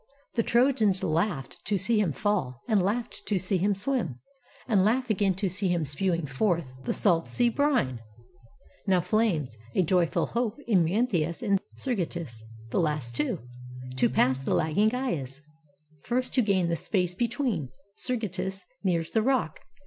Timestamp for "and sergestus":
11.43-12.41